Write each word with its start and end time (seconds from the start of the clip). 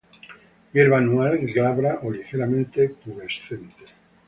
Hierba 0.73 0.97
anual, 0.97 1.37
glabra 1.45 1.99
o 2.01 2.09
ligeramente 2.09 2.89
pubescente. 2.89 3.85